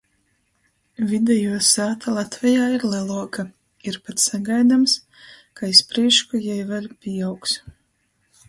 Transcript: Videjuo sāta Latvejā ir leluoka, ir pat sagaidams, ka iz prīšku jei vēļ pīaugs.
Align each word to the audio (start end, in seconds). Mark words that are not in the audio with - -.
Videjuo 1.11 1.59
sāta 1.67 2.13
Latvejā 2.15 2.63
ir 2.77 2.85
leluoka, 2.93 3.45
ir 3.91 4.01
pat 4.07 4.25
sagaidams, 4.25 4.97
ka 5.61 5.71
iz 5.75 5.83
prīšku 5.93 6.45
jei 6.47 6.69
vēļ 6.73 6.93
pīaugs. 7.05 7.59